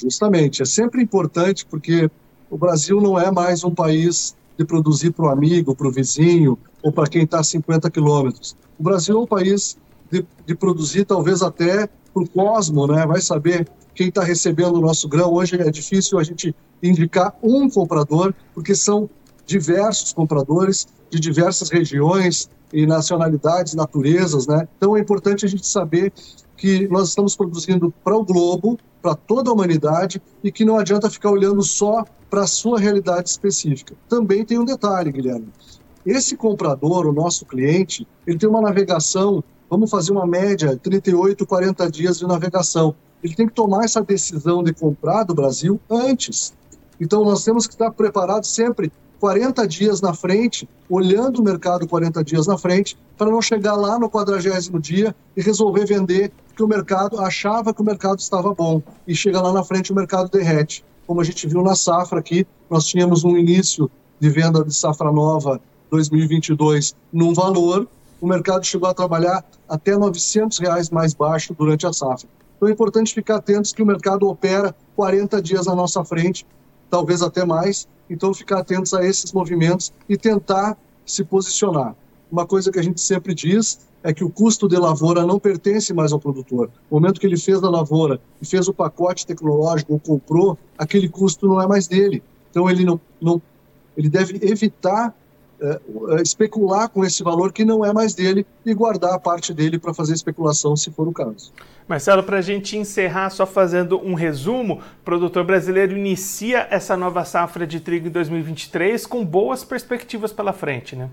Justamente. 0.00 0.62
É 0.62 0.64
sempre 0.64 1.02
importante 1.02 1.66
porque 1.66 2.10
o 2.50 2.56
Brasil 2.56 3.00
não 3.00 3.18
é 3.18 3.30
mais 3.30 3.64
um 3.64 3.74
país 3.74 4.36
de 4.56 4.64
produzir 4.64 5.12
para 5.12 5.26
o 5.26 5.28
amigo, 5.28 5.74
para 5.74 5.88
o 5.88 5.92
vizinho 5.92 6.58
ou 6.82 6.92
para 6.92 7.08
quem 7.08 7.22
está 7.22 7.40
a 7.40 7.44
50 7.44 7.90
quilômetros. 7.90 8.56
O 8.78 8.82
Brasil 8.82 9.16
é 9.16 9.20
um 9.20 9.26
país 9.26 9.76
de, 10.10 10.24
de 10.46 10.54
produzir 10.54 11.04
talvez 11.04 11.42
até 11.42 11.88
para 12.12 12.22
o 12.22 12.28
cosmo, 12.28 12.86
né? 12.86 13.06
Vai 13.06 13.20
saber 13.20 13.68
quem 13.94 14.08
está 14.08 14.22
recebendo 14.22 14.76
o 14.76 14.80
nosso 14.80 15.08
grão. 15.08 15.32
Hoje 15.32 15.60
é 15.60 15.70
difícil 15.70 16.18
a 16.18 16.22
gente 16.22 16.54
indicar 16.82 17.34
um 17.42 17.68
comprador, 17.68 18.32
porque 18.54 18.74
são 18.74 19.10
diversos 19.48 20.12
compradores 20.12 20.86
de 21.08 21.18
diversas 21.18 21.70
regiões 21.70 22.50
e 22.70 22.86
nacionalidades, 22.86 23.72
naturezas, 23.74 24.46
né? 24.46 24.68
Então 24.76 24.94
é 24.94 25.00
importante 25.00 25.46
a 25.46 25.48
gente 25.48 25.66
saber 25.66 26.12
que 26.54 26.86
nós 26.88 27.08
estamos 27.08 27.34
produzindo 27.34 27.92
para 28.04 28.14
o 28.14 28.22
globo, 28.22 28.78
para 29.00 29.14
toda 29.14 29.50
a 29.50 29.54
humanidade 29.54 30.20
e 30.44 30.52
que 30.52 30.66
não 30.66 30.76
adianta 30.76 31.08
ficar 31.08 31.30
olhando 31.30 31.62
só 31.62 32.04
para 32.28 32.42
a 32.42 32.46
sua 32.46 32.78
realidade 32.78 33.30
específica. 33.30 33.94
Também 34.06 34.44
tem 34.44 34.58
um 34.58 34.66
detalhe, 34.66 35.10
Guilherme. 35.10 35.48
Esse 36.04 36.36
comprador, 36.36 37.06
o 37.06 37.12
nosso 37.12 37.46
cliente, 37.46 38.06
ele 38.26 38.36
tem 38.36 38.48
uma 38.48 38.60
navegação, 38.60 39.42
vamos 39.70 39.90
fazer 39.90 40.12
uma 40.12 40.26
média, 40.26 40.76
38, 40.76 41.46
40 41.46 41.90
dias 41.90 42.18
de 42.18 42.26
navegação. 42.26 42.94
Ele 43.22 43.34
tem 43.34 43.46
que 43.46 43.54
tomar 43.54 43.84
essa 43.84 44.02
decisão 44.02 44.62
de 44.62 44.74
comprar 44.74 45.24
do 45.24 45.34
Brasil 45.34 45.80
antes. 45.88 46.52
Então 47.00 47.24
nós 47.24 47.44
temos 47.44 47.66
que 47.66 47.72
estar 47.72 47.90
preparados 47.92 48.50
sempre 48.50 48.92
40 49.20 49.66
dias 49.66 50.00
na 50.00 50.14
frente, 50.14 50.68
olhando 50.88 51.40
o 51.40 51.44
mercado 51.44 51.86
40 51.86 52.22
dias 52.22 52.46
na 52.46 52.56
frente, 52.56 52.96
para 53.16 53.30
não 53.30 53.42
chegar 53.42 53.74
lá 53.74 53.98
no 53.98 54.08
quadragésimo 54.08 54.78
dia 54.80 55.14
e 55.36 55.42
resolver 55.42 55.84
vender 55.84 56.32
que 56.54 56.62
o 56.62 56.68
mercado 56.68 57.20
achava 57.20 57.74
que 57.74 57.80
o 57.80 57.84
mercado 57.84 58.18
estava 58.18 58.54
bom 58.54 58.82
e 59.06 59.14
chega 59.14 59.40
lá 59.40 59.52
na 59.52 59.64
frente 59.64 59.92
o 59.92 59.94
mercado 59.94 60.30
derrete. 60.30 60.84
Como 61.06 61.20
a 61.20 61.24
gente 61.24 61.46
viu 61.46 61.62
na 61.62 61.74
safra 61.74 62.18
aqui, 62.18 62.46
nós 62.70 62.86
tínhamos 62.86 63.24
um 63.24 63.36
início 63.36 63.90
de 64.20 64.28
venda 64.28 64.64
de 64.64 64.74
safra 64.74 65.10
nova 65.10 65.60
2022 65.90 66.94
num 67.12 67.32
valor, 67.32 67.88
o 68.20 68.26
mercado 68.26 68.64
chegou 68.64 68.88
a 68.88 68.94
trabalhar 68.94 69.44
até 69.68 69.96
900 69.96 70.58
reais 70.58 70.90
mais 70.90 71.14
baixo 71.14 71.54
durante 71.54 71.86
a 71.86 71.92
safra. 71.92 72.28
Então 72.56 72.68
é 72.68 72.72
importante 72.72 73.14
ficar 73.14 73.36
atentos 73.36 73.72
que 73.72 73.82
o 73.82 73.86
mercado 73.86 74.28
opera 74.28 74.74
40 74.96 75.40
dias 75.40 75.66
na 75.66 75.74
nossa 75.74 76.04
frente, 76.04 76.44
talvez 76.90 77.22
até 77.22 77.44
mais, 77.44 77.86
então, 78.10 78.32
ficar 78.32 78.60
atentos 78.60 78.94
a 78.94 79.04
esses 79.04 79.32
movimentos 79.32 79.92
e 80.08 80.16
tentar 80.16 80.76
se 81.04 81.22
posicionar. 81.24 81.94
Uma 82.30 82.46
coisa 82.46 82.70
que 82.72 82.78
a 82.78 82.82
gente 82.82 83.00
sempre 83.00 83.34
diz 83.34 83.80
é 84.02 84.12
que 84.12 84.24
o 84.24 84.30
custo 84.30 84.68
de 84.68 84.76
lavoura 84.76 85.26
não 85.26 85.38
pertence 85.38 85.92
mais 85.92 86.12
ao 86.12 86.20
produtor. 86.20 86.70
No 86.90 86.98
momento 86.98 87.20
que 87.20 87.26
ele 87.26 87.36
fez 87.36 87.62
a 87.62 87.68
lavoura 87.68 88.20
e 88.40 88.46
fez 88.46 88.68
o 88.68 88.74
pacote 88.74 89.26
tecnológico 89.26 89.92
ou 89.92 90.00
comprou, 90.00 90.58
aquele 90.76 91.08
custo 91.08 91.46
não 91.46 91.60
é 91.60 91.66
mais 91.66 91.86
dele. 91.86 92.22
Então, 92.50 92.70
ele, 92.70 92.84
não, 92.84 93.00
não 93.20 93.42
ele 93.96 94.08
deve 94.08 94.38
evitar 94.42 95.14
é, 95.60 96.22
especular 96.22 96.88
com 96.88 97.04
esse 97.04 97.22
valor 97.22 97.52
que 97.52 97.64
não 97.64 97.84
é 97.84 97.92
mais 97.92 98.14
dele 98.14 98.46
e 98.64 98.72
guardar 98.72 99.14
a 99.14 99.18
parte 99.18 99.52
dele 99.52 99.78
para 99.78 99.92
fazer 99.92 100.14
especulação, 100.14 100.76
se 100.76 100.90
for 100.90 101.08
o 101.08 101.12
caso. 101.12 101.52
Marcelo, 101.88 102.22
para 102.22 102.38
a 102.38 102.42
gente 102.42 102.76
encerrar, 102.76 103.30
só 103.30 103.46
fazendo 103.46 103.98
um 103.98 104.14
resumo, 104.14 104.74
o 105.00 105.04
produtor 105.04 105.44
brasileiro 105.44 105.96
inicia 105.96 106.66
essa 106.70 106.96
nova 106.96 107.24
safra 107.24 107.66
de 107.66 107.80
trigo 107.80 108.08
em 108.08 108.10
2023 108.10 109.06
com 109.06 109.24
boas 109.24 109.64
perspectivas 109.64 110.32
pela 110.32 110.52
frente, 110.52 110.94
né? 110.94 111.08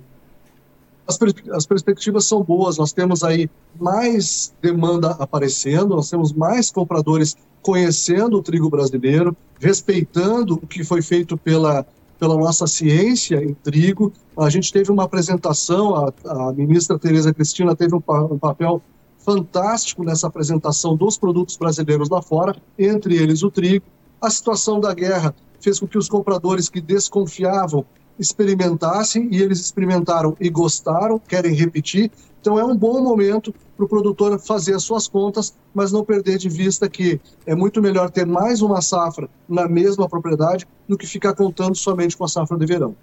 As, 1.07 1.17
as 1.51 1.65
perspectivas 1.65 2.25
são 2.25 2.43
boas, 2.43 2.77
nós 2.77 2.91
temos 2.91 3.23
aí 3.23 3.49
mais 3.79 4.53
demanda 4.61 5.11
aparecendo, 5.11 5.95
nós 5.95 6.09
temos 6.09 6.33
mais 6.33 6.71
compradores 6.71 7.37
conhecendo 7.61 8.37
o 8.37 8.43
trigo 8.43 8.69
brasileiro, 8.69 9.35
respeitando 9.59 10.55
o 10.55 10.67
que 10.67 10.83
foi 10.83 11.01
feito 11.01 11.37
pela 11.37 11.85
pela 12.19 12.35
nossa 12.35 12.67
ciência 12.67 13.43
em 13.43 13.53
trigo. 13.53 14.11
A 14.37 14.49
gente 14.49 14.71
teve 14.71 14.91
uma 14.91 15.03
apresentação, 15.03 15.95
a, 15.95 16.13
a 16.25 16.53
ministra 16.53 16.97
Tereza 16.97 17.33
Cristina 17.33 17.75
teve 17.75 17.95
um, 17.95 18.01
um, 18.31 18.37
papel 18.37 18.81
fantástico 19.19 20.03
nessa 20.03 20.27
apresentação 20.27 20.95
dos 20.95 21.17
produtos 21.17 21.57
brasileiros 21.57 22.09
lá 22.09 22.21
fora, 22.21 22.55
entre 22.77 23.15
eles 23.15 23.43
o 23.43 23.51
trigo. 23.51 23.85
A 24.21 24.29
situação 24.29 24.79
da 24.79 24.93
guerra 24.93 25.35
fez 25.59 25.79
com 25.79 25.87
que 25.87 25.97
os 25.97 26.07
compradores 26.07 26.69
que 26.69 26.79
desconfiavam 26.79 27.85
experimentassem 28.19 29.29
e 29.31 29.41
eles 29.41 29.59
experimentaram 29.59 30.35
e 30.39 30.49
gostaram, 30.49 31.19
querem 31.19 31.53
repetir. 31.53 32.11
Então 32.39 32.59
é 32.59 32.63
um 32.63 32.75
bom 32.75 33.01
momento 33.01 33.53
para 33.75 33.85
o 33.85 33.89
produtor 33.89 34.39
fazer 34.39 34.75
as 34.75 34.83
suas 34.83 35.07
contas, 35.07 35.57
mas 35.73 35.91
não 35.91 36.05
perder 36.05 36.37
de 36.37 36.47
vista 36.47 36.87
que 36.87 37.19
é 37.45 37.55
muito 37.55 37.81
melhor 37.81 38.09
ter 38.09 38.25
mais 38.25 38.61
uma 38.61 38.81
safra 38.81 39.27
na 39.49 39.67
mesma 39.67 40.07
propriedade 40.07 40.67
do 40.87 40.95
que 40.95 41.07
ficar 41.07 41.33
contando 41.33 41.75
somente 41.75 42.15
com 42.15 42.23
a 42.23 42.27
safra 42.27 42.55
de 42.57 42.65
verão. 42.65 42.95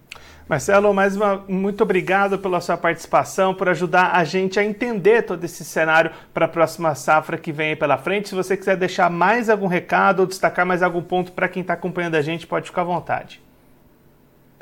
Marcelo, 0.48 0.94
mais 0.94 1.16
uma, 1.16 1.44
muito 1.48 1.82
obrigado 1.82 2.38
pela 2.38 2.60
sua 2.60 2.76
participação, 2.76 3.54
por 3.54 3.68
ajudar 3.68 4.12
a 4.12 4.22
gente 4.22 4.60
a 4.60 4.64
entender 4.64 5.22
todo 5.22 5.42
esse 5.42 5.64
cenário 5.64 6.12
para 6.32 6.46
a 6.46 6.48
próxima 6.48 6.94
safra 6.94 7.36
que 7.36 7.50
vem 7.50 7.76
pela 7.76 7.98
frente. 7.98 8.28
Se 8.28 8.34
você 8.34 8.56
quiser 8.56 8.76
deixar 8.76 9.10
mais 9.10 9.50
algum 9.50 9.66
recado 9.66 10.20
ou 10.20 10.26
destacar 10.26 10.64
mais 10.64 10.82
algum 10.82 11.02
ponto 11.02 11.32
para 11.32 11.48
quem 11.48 11.62
está 11.62 11.74
acompanhando 11.74 12.14
a 12.14 12.22
gente, 12.22 12.46
pode 12.46 12.66
ficar 12.66 12.82
à 12.82 12.84
vontade. 12.84 13.42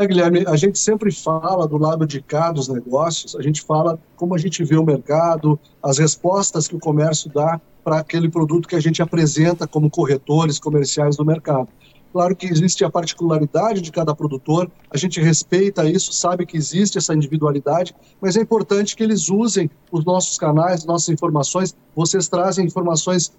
É, 0.01 0.07
Guilherme, 0.07 0.47
a 0.47 0.57
gente 0.57 0.79
sempre 0.79 1.13
fala 1.13 1.69
do 1.69 1.77
lado 1.77 2.07
de 2.07 2.23
cá 2.23 2.51
dos 2.51 2.69
negócios, 2.69 3.37
a 3.37 3.43
gente 3.43 3.61
fala 3.61 3.99
como 4.17 4.35
a 4.35 4.39
gente 4.39 4.65
vê 4.65 4.75
o 4.79 4.83
mercado, 4.83 5.61
as 5.83 5.99
respostas 5.99 6.67
que 6.67 6.75
o 6.75 6.79
comércio 6.79 7.31
dá 7.31 7.61
para 7.85 7.99
aquele 7.99 8.31
produto 8.31 8.67
que 8.67 8.75
a 8.75 8.81
gente 8.81 9.03
apresenta 9.03 9.67
como 9.67 9.91
corretores 9.91 10.59
comerciais 10.59 11.19
do 11.19 11.25
mercado. 11.27 11.69
Claro 12.13 12.35
que 12.35 12.47
existe 12.47 12.85
a 12.85 12.91
particularidade 12.91 13.81
de 13.81 13.93
cada 13.93 14.15
produtor, 14.15 14.69
a 14.91 14.97
gente 14.97 15.21
respeita 15.21 15.89
isso, 15.89 16.13
sabe 16.13 16.45
que 16.45 16.57
existe 16.57 16.99
essa 16.99 17.15
individualidade, 17.15 17.95
mas 18.21 18.37
é 18.37 18.41
importante 18.41 18.97
que 18.97 19.03
eles 19.03 19.29
usem 19.29 19.71
os 19.93 20.05
nossos 20.05 20.37
canais, 20.37 20.85
nossas 20.85 21.09
informações. 21.09 21.75
Vocês 21.95 22.29
trazem 22.29 22.67
informações 22.67 23.33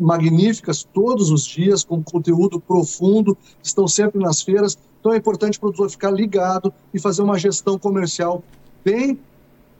magníficas 0.00 0.88
todos 0.90 1.30
os 1.30 1.44
dias, 1.44 1.84
com 1.84 2.02
conteúdo 2.02 2.58
profundo, 2.58 3.36
estão 3.62 3.86
sempre 3.86 4.18
nas 4.18 4.40
feiras. 4.40 4.78
Então 5.00 5.12
é 5.12 5.18
importante 5.18 5.58
o 5.58 5.60
produtor 5.60 5.90
ficar 5.90 6.10
ligado 6.10 6.72
e 6.94 6.98
fazer 6.98 7.20
uma 7.20 7.38
gestão 7.38 7.78
comercial 7.78 8.42
bem 8.82 9.18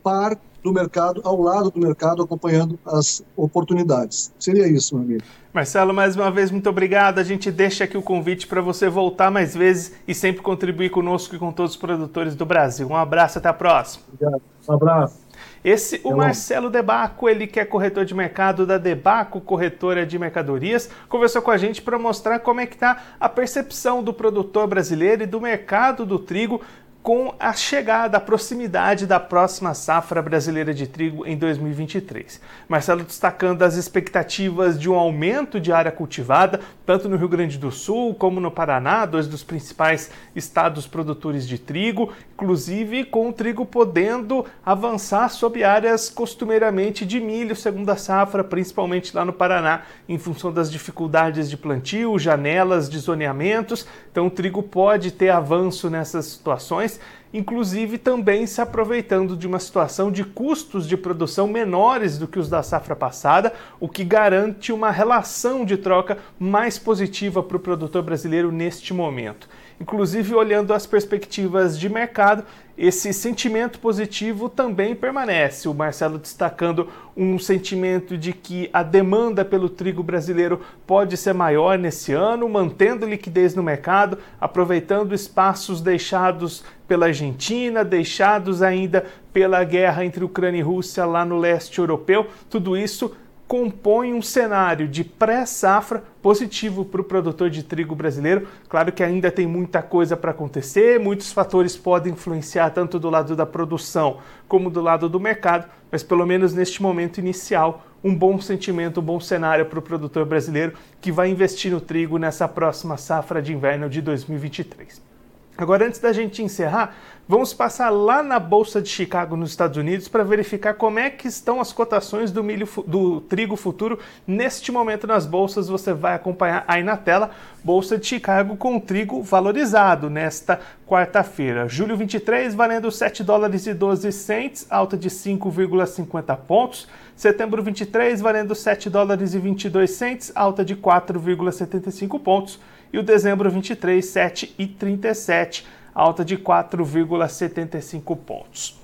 par 0.03 0.39
do 0.65 0.73
mercado, 0.73 1.21
ao 1.23 1.39
lado 1.41 1.71
do 1.71 1.79
mercado, 1.79 2.23
acompanhando 2.23 2.79
as 2.87 3.23
oportunidades. 3.37 4.33
Seria 4.39 4.67
isso, 4.67 4.97
meu 4.97 5.05
amigo. 5.05 5.23
Marcelo, 5.53 5.93
mais 5.93 6.17
uma 6.17 6.31
vez, 6.31 6.51
muito 6.51 6.69
obrigado. 6.71 7.19
A 7.19 7.23
gente 7.23 7.53
deixa 7.53 7.85
aqui 7.85 7.99
o 7.99 8.03
convite 8.03 8.47
para 8.47 8.63
você 8.63 8.89
voltar 8.89 9.31
mais 9.31 9.55
vezes 9.55 9.93
e 10.09 10.15
sempre 10.15 10.41
contribuir 10.41 10.89
conosco 10.89 11.37
e 11.37 11.39
com 11.39 11.53
todos 11.53 11.73
os 11.73 11.77
produtores 11.77 12.35
do 12.35 12.47
Brasil. 12.47 12.89
Um 12.89 12.97
abraço, 12.97 13.39
até 13.39 13.49
a 13.49 13.53
próxima. 13.53 14.05
Obrigado. 14.15 14.43
Um 14.67 14.73
abraço. 14.73 15.25
Esse, 15.65 16.01
o 16.05 16.15
Marcelo 16.15 16.69
Debaco, 16.69 17.29
ele 17.29 17.47
que 17.47 17.59
é 17.59 17.65
corretor 17.65 18.05
de 18.05 18.15
mercado 18.15 18.67
da 18.67 18.77
Debaco 18.77 19.41
Corretora 19.41 20.05
de 20.05 20.19
Mercadorias, 20.19 20.91
conversou 21.09 21.41
com 21.41 21.51
a 21.51 21.57
gente 21.57 21.81
para 21.81 21.99
mostrar 21.99 22.39
como 22.41 22.61
é 22.61 22.67
que 22.67 22.75
está 22.75 23.03
a 23.19 23.29
percepção 23.31 24.03
do 24.03 24.13
produtor 24.13 24.67
brasileiro 24.67 25.23
e 25.23 25.27
do 25.27 25.41
mercado 25.41 26.05
do 26.05 26.19
trigo 26.19 26.61
com 27.05 27.35
a 27.39 27.53
chegada, 27.53 28.17
a 28.17 28.21
proximidade 28.21 29.07
da 29.07 29.21
próxima 29.21 29.75
safra 29.75 30.23
brasileira 30.23 30.73
de 30.73 30.87
trigo 30.87 31.27
em 31.27 31.37
2023. 31.37 32.41
Marcelo 32.67 33.05
destacando 33.05 33.61
as 33.61 33.77
expectativas 33.77 34.81
de 34.81 34.89
um 34.89 34.95
aumento 34.95 35.61
de 35.61 35.71
área 35.71 35.93
cultivada, 35.93 36.61
tanto 36.87 37.07
no 37.07 37.19
Rio 37.19 37.29
Grande 37.29 37.59
do 37.59 37.71
Sul 37.71 38.15
como 38.15 38.41
no 38.41 38.51
Paraná, 38.51 39.05
dois 39.05 39.29
dos 39.29 39.45
principais 39.45 40.11
estados 40.35 40.87
produtores 40.87 41.47
de 41.47 41.59
trigo, 41.59 42.11
inclusive 42.33 43.05
com 43.05 43.29
o 43.29 43.33
trigo 43.35 43.67
podendo 43.67 44.47
avançar 44.65 45.29
sobre 45.29 45.63
áreas 45.63 46.09
costumeiramente 46.09 47.05
de 47.05 47.21
milho, 47.21 47.55
segundo 47.55 47.91
a 47.91 47.97
safra, 47.97 48.43
principalmente 48.43 49.15
lá 49.15 49.27
no 49.27 49.33
Paraná, 49.35 49.83
em 50.09 50.17
função 50.17 50.51
das 50.51 50.73
dificuldades 50.73 51.51
de 51.51 51.59
plantio, 51.59 52.19
janelas 52.19 52.89
de 52.89 52.99
zoneamentos. 52.99 53.87
Então, 54.11 54.29
o 54.29 54.31
trigo 54.31 54.63
pode 54.63 55.11
ter 55.11 55.29
avanço 55.29 55.91
nessas 55.91 56.25
situações 56.25 56.94
inclusive 57.33 57.99
também 57.99 58.47
se 58.47 58.61
aproveitando 58.61 59.37
de 59.37 59.47
uma 59.47 59.59
situação 59.59 60.11
de 60.11 60.23
custos 60.23 60.87
de 60.87 60.97
produção 60.97 61.49
menores 61.49 62.17
do 62.17 62.29
que 62.29 62.39
os 62.39 62.49
da 62.49 62.63
safra 62.63 62.95
passada, 62.95 63.53
o 63.81 63.89
que 63.89 64.05
garante 64.05 64.73
uma 64.73 64.91
relação 64.91 65.65
de 65.65 65.77
troca 65.77 66.19
mais 66.39 66.79
positiva 66.79 67.43
para 67.43 67.57
o 67.57 67.61
produtor 67.61 68.03
brasileiro 68.03 68.53
neste 68.53 68.95
momento. 68.95 69.49
Inclusive, 69.81 70.35
olhando 70.35 70.73
as 70.73 70.87
perspectivas 70.87 71.79
de 71.79 71.89
mercado, 71.89 72.45
esse 72.77 73.13
sentimento 73.13 73.79
positivo 73.79 74.49
também 74.49 74.95
permanece. 74.95 75.69
O 75.69 75.75
Marcelo 75.75 76.19
destacando 76.19 76.89
um 77.17 77.39
sentimento 77.39 78.19
de 78.19 78.33
que 78.33 78.69
a 78.73 78.83
demanda 78.83 79.45
pelo 79.45 79.69
trigo 79.69 80.03
brasileiro 80.03 80.61
pode 80.87 81.17
ser 81.17 81.33
maior 81.33 81.79
nesse 81.79 82.13
ano, 82.13 82.49
mantendo 82.49 83.07
liquidez 83.07 83.55
no 83.55 83.63
mercado, 83.63 84.19
aproveitando 84.41 85.15
espaços 85.15 85.81
deixados 85.81 86.65
pela 86.89 87.07
Argentina, 87.07 87.85
deixados 87.85 88.63
ainda 88.63 89.05
pela 89.33 89.63
guerra 89.65 90.05
entre 90.05 90.25
Ucrânia 90.25 90.59
e 90.59 90.63
Rússia 90.63 91.05
lá 91.05 91.25
no 91.25 91.39
leste 91.39 91.79
europeu. 91.79 92.27
Tudo 92.51 92.77
isso 92.77 93.15
compõe 93.55 94.13
um 94.13 94.21
cenário 94.21 94.89
de 94.89 95.05
pré-safra 95.05 96.03
positivo 96.21 96.85
para 96.85 97.01
o 97.01 97.05
produtor 97.05 97.49
de 97.49 97.63
trigo 97.63 97.95
brasileiro. 97.95 98.49
Claro 98.69 98.91
que 98.91 99.01
ainda 99.01 99.31
tem 99.31 99.47
muita 99.47 99.81
coisa 99.81 100.17
para 100.17 100.33
acontecer, 100.33 100.99
muitos 100.99 101.33
fatores 101.33 101.77
podem 101.77 102.15
influenciar 102.15 102.71
tanto 102.71 102.99
do 102.99 103.09
lado 103.09 103.37
da 103.37 103.47
produção 103.47 104.19
como 104.49 104.71
do 104.71 104.81
lado 104.81 105.09
do 105.09 105.21
mercado, 105.21 105.71
mas 105.89 106.03
pelo 106.03 106.27
menos 106.27 106.53
neste 106.53 106.83
momento 106.83 107.19
inicial, 107.19 107.87
um 108.03 108.13
bom 108.13 108.41
sentimento, 108.41 108.99
um 108.99 109.05
bom 109.05 109.21
cenário 109.21 109.67
para 109.67 109.79
o 109.79 109.83
produtor 109.83 110.27
brasileiro 110.27 110.73
que 111.01 111.13
vai 111.13 111.31
investir 111.31 111.71
no 111.71 111.81
trigo 111.81 112.19
nessa 112.19 112.49
próxima 112.49 112.97
safra 112.97 113.41
de 113.41 113.53
inverno 113.53 113.89
de 113.89 114.03
2023. 114.03 115.14
Agora, 115.57 115.87
antes 115.87 116.01
da 116.01 116.13
gente 116.13 116.43
encerrar, 116.43 116.97
vamos 117.29 117.55
passar 117.55 117.89
lá 117.89 118.25
na 118.25 118.41
Bolsa 118.41 118.83
de 118.83 118.89
Chicago, 118.89 119.37
nos 119.37 119.51
Estados 119.51 119.77
Unidos, 119.77 120.09
para 120.09 120.25
verificar 120.25 120.75
como 120.75 120.99
é 120.99 121.09
que 121.09 121.29
estão 121.29 121.61
as 121.61 121.73
cotações 121.73 122.33
do, 122.33 122.43
milho, 122.43 122.69
do 122.87 123.21
trigo 123.21 123.55
futuro 123.55 124.01
neste 124.27 124.73
momento 124.73 125.07
nas 125.07 125.27
bolsas. 125.27 125.69
Você 125.69 125.93
vai 125.93 126.15
acompanhar 126.15 126.65
aí 126.67 126.83
na 126.83 126.97
tela, 126.97 127.31
Bolsa 127.63 127.97
de 127.97 128.05
Chicago 128.05 128.57
com 128.57 128.81
trigo 128.81 129.23
valorizado 129.23 130.11
nesta 130.11 130.61
quarta-feira. 130.89 131.69
Julho 131.69 131.97
23, 131.97 132.53
valendo 132.53 132.91
7 132.91 133.23
dólares 133.23 133.67
e 133.69 133.73
12 133.73 134.11
cents, 134.11 134.67
alta 134.69 134.97
de 134.97 135.09
5,50 135.09 136.37
pontos. 136.37 136.89
Setembro 137.17 137.63
23, 137.63 138.21
valendo 138.21 138.55
7 138.55 138.91
dólares 138.91 139.35
e 139.35 139.39
22 139.39 139.91
cents, 139.93 140.33
alta 140.35 140.65
de 140.65 140.75
4,75 140.75 142.21
pontos 142.21 142.59
e 142.93 142.99
o 142.99 143.05
dezembro 143.05 143.49
23, 143.49 144.05
7 144.05 144.55
e 144.59 144.67
37, 144.67 145.65
alta 145.95 146.25
de 146.25 146.37
4,75 146.37 148.17
pontos. 148.17 148.81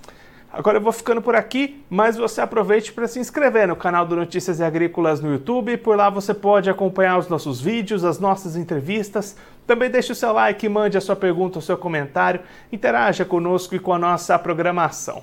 Agora 0.53 0.79
eu 0.79 0.81
vou 0.81 0.93
ficando 0.93 1.23
por 1.23 1.37
aqui, 1.37 1.85
mas 1.89 2.17
você 2.17 2.41
aproveite 2.41 2.93
para 2.93 3.07
se 3.07 3.21
inscrever 3.21 3.69
no 3.69 3.77
canal 3.77 4.05
do 4.05 4.17
Notícias 4.17 4.61
Agrícolas 4.61 5.21
no 5.21 5.33
YouTube. 5.33 5.77
Por 5.77 5.97
lá 5.97 6.11
você 6.11 6.35
pode 6.35 6.69
acompanhar 6.69 7.19
os 7.19 7.29
nossos 7.29 7.61
vídeos, 7.61 8.05
as 8.05 8.19
nossas 8.19 8.57
entrevistas. 8.57 9.37
Também 9.65 9.91
deixe 9.91 10.11
o 10.11 10.15
seu 10.15 10.33
like, 10.33 10.69
mande 10.69 10.99
a 10.99 11.01
sua 11.01 11.15
pergunta, 11.15 11.61
o 11.61 11.63
seu 11.63 11.77
comentário, 11.77 12.41
interaja 12.73 13.25
conosco 13.25 13.77
e 13.77 13.79
com 13.79 13.93
a 13.93 13.99
nossa 13.99 14.37
programação. 14.39 15.23